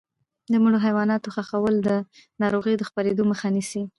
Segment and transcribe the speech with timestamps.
[0.51, 1.89] د مړو حیواناتو ښخول د
[2.41, 3.83] ناروغیو د خپرېدو مخه نیسي.